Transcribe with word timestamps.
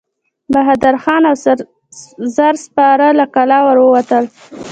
بهادر 0.53 0.95
خان 1.03 1.21
او 1.29 1.35
زر 2.35 2.55
سپاره 2.65 3.07
له 3.19 3.25
کلا 3.35 3.59
ور 3.65 3.77
ووتل. 3.81 4.25